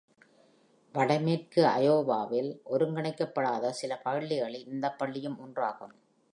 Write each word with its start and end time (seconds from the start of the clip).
வடமேற்கு 0.95 1.65
அயோவாவில் 1.67 2.49
ஒருங்கிணைக்கப்படாத 2.65 3.69
சில 3.71 3.97
பள்ளிகளில் 3.97 4.67
இந்த 4.67 4.89
பள்ளியும் 4.91 5.39
ஒன்றாகும். 5.39 5.95